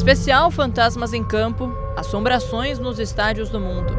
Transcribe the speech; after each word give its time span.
Especial 0.00 0.50
Fantasmas 0.50 1.12
em 1.12 1.22
Campo 1.22 1.70
Assombrações 1.94 2.78
nos 2.78 2.98
estádios 2.98 3.50
do 3.50 3.60
mundo. 3.60 3.92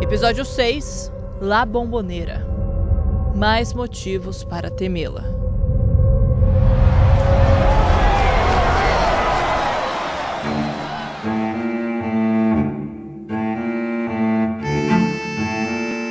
Episódio 0.00 0.44
6 0.44 1.10
La 1.40 1.66
Bomboneira 1.66 2.46
Mais 3.34 3.74
motivos 3.74 4.44
para 4.44 4.70
temê-la. 4.70 5.24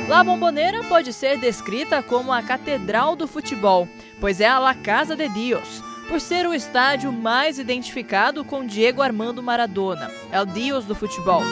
La 0.06 0.22
Bomboneira 0.22 0.84
pode 0.84 1.14
ser 1.14 1.38
descrita 1.38 2.02
como 2.02 2.30
a 2.30 2.42
catedral 2.42 3.16
do 3.16 3.26
futebol, 3.26 3.88
pois 4.20 4.38
é 4.38 4.46
a 4.46 4.58
La 4.58 4.74
Casa 4.74 5.16
de 5.16 5.30
Dios, 5.30 5.82
por 6.08 6.20
ser 6.20 6.46
o 6.46 6.54
estádio 6.54 7.12
mais 7.12 7.58
identificado 7.58 8.42
com 8.42 8.64
Diego 8.64 9.02
Armando 9.02 9.42
Maradona, 9.42 10.10
é 10.32 10.40
o 10.40 10.46
Dios 10.46 10.86
do 10.86 10.94
futebol. 10.94 11.42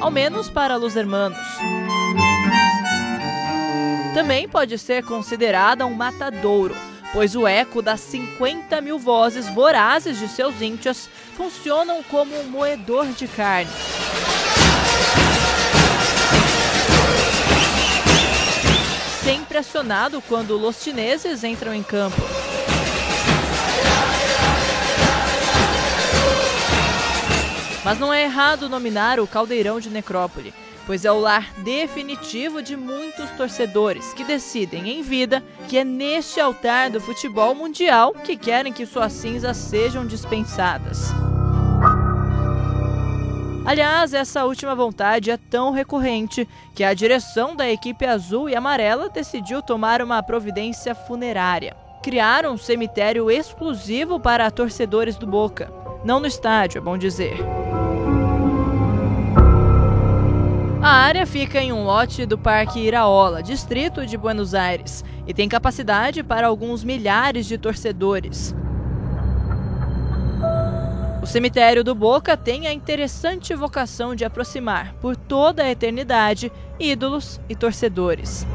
Ao 0.00 0.10
menos 0.10 0.48
para 0.48 0.78
os 0.78 0.96
hermanos. 0.96 1.38
Também 4.14 4.48
pode 4.48 4.78
ser 4.78 5.04
considerada 5.04 5.84
um 5.84 5.94
matadouro, 5.94 6.74
pois 7.12 7.36
o 7.36 7.46
eco 7.46 7.82
das 7.82 8.00
50 8.00 8.80
mil 8.80 8.98
vozes 8.98 9.48
vorazes 9.48 10.18
de 10.18 10.28
seus 10.28 10.62
íntios 10.62 11.08
funcionam 11.36 12.02
como 12.04 12.34
um 12.40 12.44
moedor 12.44 13.06
de 13.08 13.28
carne. 13.28 13.70
Sempre 19.22 19.58
acionado 19.58 20.22
quando 20.22 20.60
os 20.62 20.82
chineses 20.82 21.44
entram 21.44 21.74
em 21.74 21.82
campo. 21.82 22.20
Mas 27.84 27.98
não 27.98 28.12
é 28.12 28.22
errado 28.24 28.68
nominar 28.68 29.20
o 29.20 29.26
Caldeirão 29.26 29.78
de 29.78 29.90
Necrópole, 29.90 30.54
pois 30.86 31.04
é 31.04 31.12
o 31.12 31.20
lar 31.20 31.52
definitivo 31.58 32.62
de 32.62 32.76
muitos 32.76 33.30
torcedores 33.32 34.14
que 34.14 34.24
decidem 34.24 34.88
em 34.88 35.02
vida 35.02 35.44
que 35.68 35.76
é 35.76 35.84
neste 35.84 36.40
altar 36.40 36.90
do 36.90 37.00
futebol 37.00 37.54
mundial 37.54 38.14
que 38.14 38.36
querem 38.36 38.72
que 38.72 38.86
suas 38.86 39.12
cinzas 39.12 39.58
sejam 39.58 40.06
dispensadas. 40.06 41.12
Aliás, 43.66 44.12
essa 44.12 44.44
última 44.44 44.74
vontade 44.74 45.30
é 45.30 45.36
tão 45.36 45.70
recorrente 45.70 46.46
que 46.74 46.84
a 46.84 46.92
direção 46.92 47.56
da 47.56 47.68
equipe 47.68 48.04
azul 48.04 48.48
e 48.48 48.54
amarela 48.54 49.08
decidiu 49.08 49.62
tomar 49.62 50.02
uma 50.02 50.22
providência 50.22 50.94
funerária. 50.94 51.74
Criaram 52.02 52.52
um 52.52 52.58
cemitério 52.58 53.30
exclusivo 53.30 54.20
para 54.20 54.50
torcedores 54.50 55.16
do 55.16 55.26
Boca. 55.26 55.83
Não 56.04 56.20
no 56.20 56.26
estádio, 56.26 56.78
é 56.78 56.80
bom 56.82 56.98
dizer. 56.98 57.38
A 60.82 60.90
área 60.90 61.26
fica 61.26 61.62
em 61.62 61.72
um 61.72 61.82
lote 61.82 62.26
do 62.26 62.36
Parque 62.36 62.78
Iraola, 62.78 63.42
distrito 63.42 64.04
de 64.04 64.18
Buenos 64.18 64.54
Aires, 64.54 65.02
e 65.26 65.32
tem 65.32 65.48
capacidade 65.48 66.22
para 66.22 66.46
alguns 66.46 66.84
milhares 66.84 67.46
de 67.46 67.56
torcedores. 67.56 68.54
O 71.22 71.26
cemitério 71.26 71.82
do 71.82 71.94
Boca 71.94 72.36
tem 72.36 72.66
a 72.66 72.72
interessante 72.74 73.54
vocação 73.54 74.14
de 74.14 74.26
aproximar, 74.26 74.92
por 75.00 75.16
toda 75.16 75.62
a 75.62 75.70
eternidade, 75.70 76.52
ídolos 76.78 77.40
e 77.48 77.56
torcedores. 77.56 78.46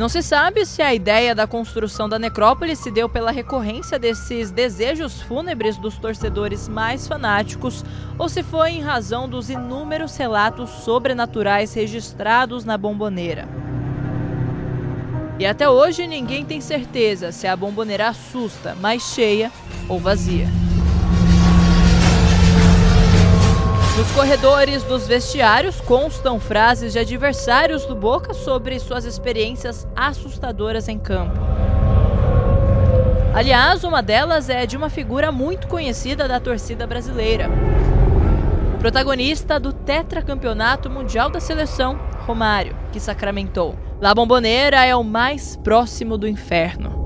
Não 0.00 0.08
se 0.08 0.22
sabe 0.22 0.64
se 0.64 0.80
a 0.80 0.94
ideia 0.94 1.34
da 1.34 1.46
construção 1.46 2.08
da 2.08 2.18
necrópole 2.18 2.74
se 2.74 2.90
deu 2.90 3.06
pela 3.06 3.30
recorrência 3.30 3.98
desses 3.98 4.50
desejos 4.50 5.20
fúnebres 5.20 5.76
dos 5.76 5.98
torcedores 5.98 6.66
mais 6.70 7.06
fanáticos 7.06 7.84
ou 8.16 8.26
se 8.26 8.42
foi 8.42 8.70
em 8.70 8.80
razão 8.80 9.28
dos 9.28 9.50
inúmeros 9.50 10.16
relatos 10.16 10.70
sobrenaturais 10.70 11.74
registrados 11.74 12.64
na 12.64 12.78
bomboneira. 12.78 13.46
E 15.38 15.44
até 15.44 15.68
hoje 15.68 16.06
ninguém 16.06 16.46
tem 16.46 16.62
certeza 16.62 17.30
se 17.30 17.46
a 17.46 17.54
bomboneira 17.54 18.08
assusta 18.08 18.74
mais 18.76 19.02
cheia 19.02 19.52
ou 19.86 20.00
vazia. 20.00 20.48
Nos 23.96 24.10
corredores 24.12 24.82
dos 24.84 25.06
vestiários 25.06 25.80
constam 25.80 26.38
frases 26.38 26.92
de 26.92 26.98
adversários 26.98 27.84
do 27.84 27.94
Boca 27.94 28.32
sobre 28.32 28.78
suas 28.78 29.04
experiências 29.04 29.86
assustadoras 29.96 30.88
em 30.88 30.98
campo. 30.98 31.38
Aliás, 33.34 33.84
uma 33.84 34.00
delas 34.02 34.48
é 34.48 34.64
de 34.64 34.76
uma 34.76 34.88
figura 34.88 35.30
muito 35.30 35.66
conhecida 35.68 36.26
da 36.26 36.40
torcida 36.40 36.86
brasileira. 36.86 37.48
O 38.74 38.78
protagonista 38.78 39.58
do 39.60 39.72
tetracampeonato 39.72 40.88
mundial 40.88 41.28
da 41.28 41.40
seleção, 41.40 42.00
Romário, 42.26 42.76
que 42.92 43.00
sacramentou: 43.00 43.76
La 44.00 44.14
Bomboneira 44.14 44.84
é 44.84 44.94
o 44.96 45.04
mais 45.04 45.56
próximo 45.56 46.16
do 46.16 46.26
inferno. 46.26 46.99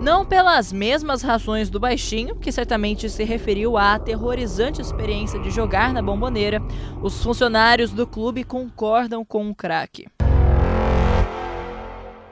Não 0.00 0.24
pelas 0.24 0.72
mesmas 0.72 1.20
razões 1.20 1.68
do 1.68 1.78
baixinho, 1.78 2.34
que 2.34 2.50
certamente 2.50 3.10
se 3.10 3.22
referiu 3.22 3.76
à 3.76 3.92
aterrorizante 3.92 4.80
experiência 4.80 5.38
de 5.38 5.50
jogar 5.50 5.92
na 5.92 6.00
bomboneira, 6.00 6.58
os 7.02 7.22
funcionários 7.22 7.90
do 7.90 8.06
clube 8.06 8.42
concordam 8.42 9.22
com 9.26 9.50
o 9.50 9.54
craque. 9.54 10.08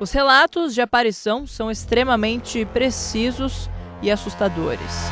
Os 0.00 0.12
relatos 0.12 0.72
de 0.72 0.80
aparição 0.80 1.46
são 1.46 1.70
extremamente 1.70 2.64
precisos 2.64 3.68
e 4.00 4.10
assustadores. 4.10 5.10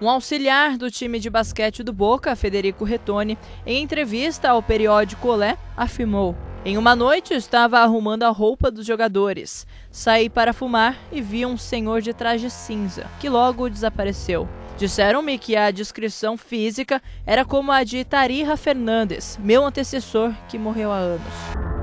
Um 0.00 0.08
auxiliar 0.08 0.78
do 0.78 0.90
time 0.90 1.20
de 1.20 1.28
basquete 1.28 1.82
do 1.82 1.92
Boca, 1.92 2.34
Federico 2.34 2.84
Retoni, 2.84 3.36
em 3.66 3.82
entrevista 3.82 4.48
ao 4.48 4.62
periódico 4.62 5.28
Olé, 5.28 5.58
afirmou: 5.76 6.34
em 6.64 6.78
uma 6.78 6.96
noite, 6.96 7.34
estava 7.34 7.80
arrumando 7.80 8.22
a 8.22 8.30
roupa 8.30 8.70
dos 8.70 8.86
jogadores. 8.86 9.66
Saí 9.90 10.30
para 10.30 10.54
fumar 10.54 10.96
e 11.12 11.20
vi 11.20 11.44
um 11.44 11.58
senhor 11.58 12.00
de 12.00 12.14
traje 12.14 12.48
cinza, 12.48 13.06
que 13.20 13.28
logo 13.28 13.68
desapareceu. 13.68 14.48
Disseram-me 14.78 15.38
que 15.38 15.54
a 15.56 15.70
descrição 15.70 16.38
física 16.38 17.02
era 17.26 17.44
como 17.44 17.70
a 17.70 17.84
de 17.84 18.02
Tariha 18.02 18.56
Fernandes, 18.56 19.38
meu 19.42 19.64
antecessor, 19.64 20.32
que 20.48 20.58
morreu 20.58 20.90
há 20.90 20.96
anos. 20.96 21.73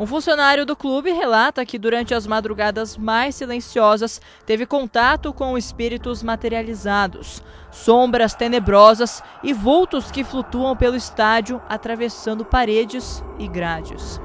Um 0.00 0.06
funcionário 0.06 0.64
do 0.64 0.74
clube 0.74 1.12
relata 1.12 1.62
que 1.66 1.78
durante 1.78 2.14
as 2.14 2.26
madrugadas 2.26 2.96
mais 2.96 3.34
silenciosas 3.34 4.18
teve 4.46 4.64
contato 4.64 5.30
com 5.30 5.58
espíritos 5.58 6.22
materializados, 6.22 7.42
sombras 7.70 8.32
tenebrosas 8.32 9.22
e 9.42 9.52
vultos 9.52 10.10
que 10.10 10.24
flutuam 10.24 10.74
pelo 10.74 10.96
estádio 10.96 11.60
atravessando 11.68 12.46
paredes 12.46 13.22
e 13.38 13.46
grades. 13.46 14.18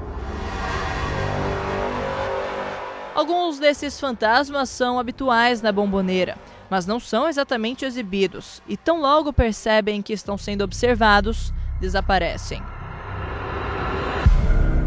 Alguns 3.13 3.59
desses 3.59 3.99
fantasmas 3.99 4.69
são 4.69 4.97
habituais 4.97 5.61
na 5.61 5.73
bomboneira, 5.73 6.37
mas 6.69 6.85
não 6.85 7.01
são 7.01 7.27
exatamente 7.27 7.83
exibidos 7.83 8.61
e, 8.65 8.77
tão 8.77 9.01
logo 9.01 9.33
percebem 9.33 10.01
que 10.01 10.13
estão 10.13 10.37
sendo 10.37 10.63
observados, 10.63 11.53
desaparecem. 11.81 12.63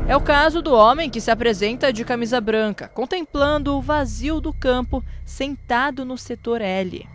É 0.08 0.16
o 0.16 0.22
caso 0.22 0.62
do 0.62 0.72
homem 0.72 1.10
que 1.10 1.20
se 1.20 1.30
apresenta 1.30 1.92
de 1.92 2.02
camisa 2.02 2.40
branca, 2.40 2.88
contemplando 2.88 3.76
o 3.76 3.82
vazio 3.82 4.40
do 4.40 4.54
campo, 4.54 5.04
sentado 5.22 6.02
no 6.02 6.16
setor 6.16 6.62
L. 6.62 7.06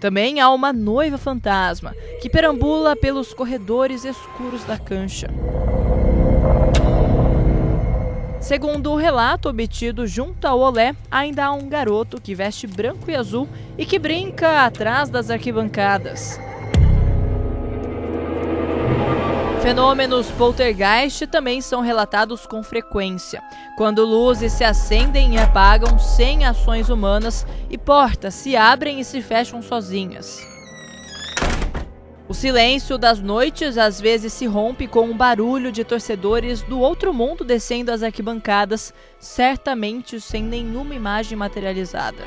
Também 0.00 0.40
há 0.40 0.48
uma 0.48 0.72
noiva 0.72 1.18
fantasma 1.18 1.94
que 2.22 2.30
perambula 2.30 2.96
pelos 2.96 3.34
corredores 3.34 4.06
escuros 4.06 4.64
da 4.64 4.78
cancha. 4.78 5.28
Segundo 8.40 8.92
o 8.92 8.96
relato 8.96 9.50
obtido 9.50 10.06
junto 10.06 10.46
ao 10.46 10.58
Olé, 10.58 10.96
ainda 11.10 11.44
há 11.44 11.52
um 11.52 11.68
garoto 11.68 12.18
que 12.18 12.34
veste 12.34 12.66
branco 12.66 13.10
e 13.10 13.14
azul 13.14 13.46
e 13.76 13.84
que 13.84 13.98
brinca 13.98 14.64
atrás 14.64 15.10
das 15.10 15.28
arquibancadas. 15.28 16.40
Fenômenos 19.64 20.30
poltergeist 20.32 21.26
também 21.26 21.62
são 21.62 21.80
relatados 21.80 22.46
com 22.46 22.62
frequência, 22.62 23.42
quando 23.78 24.04
luzes 24.04 24.52
se 24.52 24.62
acendem 24.62 25.36
e 25.36 25.38
apagam 25.38 25.98
sem 25.98 26.44
ações 26.44 26.90
humanas 26.90 27.46
e 27.70 27.78
portas 27.78 28.34
se 28.34 28.54
abrem 28.54 29.00
e 29.00 29.04
se 29.06 29.22
fecham 29.22 29.62
sozinhas. 29.62 30.46
O 32.28 32.34
silêncio 32.34 32.98
das 32.98 33.20
noites 33.20 33.78
às 33.78 33.98
vezes 33.98 34.34
se 34.34 34.44
rompe 34.44 34.86
com 34.86 35.06
um 35.06 35.16
barulho 35.16 35.72
de 35.72 35.82
torcedores 35.82 36.60
do 36.60 36.78
outro 36.78 37.14
mundo 37.14 37.42
descendo 37.42 37.90
as 37.90 38.02
arquibancadas, 38.02 38.92
certamente 39.18 40.20
sem 40.20 40.42
nenhuma 40.42 40.94
imagem 40.94 41.38
materializada. 41.38 42.22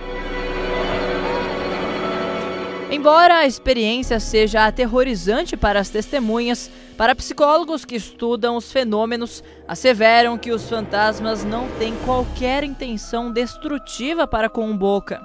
Embora 2.89 3.39
a 3.39 3.45
experiência 3.45 4.17
seja 4.17 4.65
aterrorizante 4.65 5.57
para 5.57 5.77
as 5.77 5.89
testemunhas, 5.89 6.71
para 6.95 7.13
psicólogos 7.13 7.83
que 7.83 7.97
estudam 7.97 8.55
os 8.55 8.71
fenômenos, 8.71 9.43
asseveram 9.67 10.37
que 10.37 10.51
os 10.51 10.69
fantasmas 10.69 11.43
não 11.43 11.67
têm 11.77 11.93
qualquer 12.05 12.63
intenção 12.63 13.29
destrutiva 13.29 14.25
para 14.25 14.47
com 14.47 14.71
o 14.71 14.73
Boca. 14.73 15.21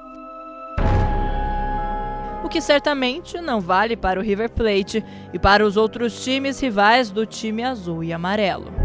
O 2.44 2.48
que 2.48 2.60
certamente 2.60 3.40
não 3.40 3.60
vale 3.60 3.96
para 3.96 4.18
o 4.18 4.22
River 4.22 4.50
Plate 4.50 5.04
e 5.32 5.38
para 5.38 5.64
os 5.64 5.76
outros 5.76 6.24
times 6.24 6.58
rivais 6.58 7.10
do 7.10 7.24
time 7.24 7.62
azul 7.62 8.02
e 8.02 8.12
amarelo. 8.12 8.81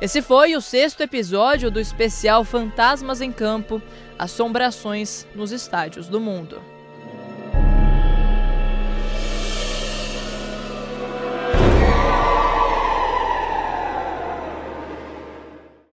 Esse 0.00 0.22
foi 0.22 0.54
o 0.54 0.60
sexto 0.60 1.00
episódio 1.00 1.72
do 1.72 1.80
especial 1.80 2.44
Fantasmas 2.44 3.20
em 3.20 3.32
Campo 3.32 3.82
Assombrações 4.16 5.26
nos 5.34 5.50
Estádios 5.50 6.06
do 6.06 6.20
Mundo. 6.20 6.62